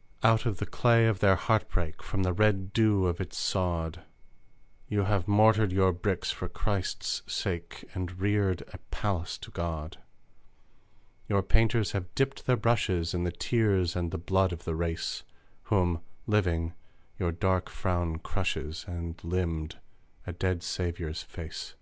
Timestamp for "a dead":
20.26-20.64